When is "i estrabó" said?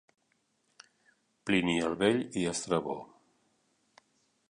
2.45-2.99